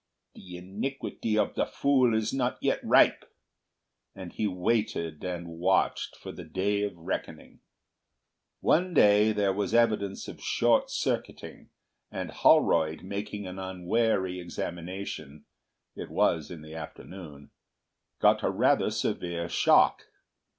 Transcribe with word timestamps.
"The 0.33 0.57
iniquity 0.57 1.37
of 1.37 1.53
the 1.53 1.67
fool 1.67 2.15
is 2.15 2.33
not 2.33 2.57
yet 2.59 2.79
ripe." 2.83 3.23
And 4.15 4.33
he 4.33 4.47
waited 4.47 5.23
and 5.23 5.47
watched 5.59 6.15
for 6.15 6.31
the 6.31 6.43
day 6.43 6.81
of 6.81 6.97
reckoning. 6.97 7.59
One 8.61 8.95
day 8.95 9.31
there 9.31 9.53
was 9.53 9.75
evidence 9.75 10.27
of 10.27 10.41
short 10.41 10.89
circuiting, 10.89 11.69
and 12.11 12.31
Holroyd, 12.31 13.03
making 13.03 13.45
an 13.45 13.59
unwary 13.59 14.39
examination—it 14.39 16.09
was 16.09 16.49
in 16.49 16.63
the 16.63 16.73
afternoon—got 16.73 18.41
a 18.41 18.49
rather 18.49 18.89
severe 18.89 19.47
shock. 19.47 20.05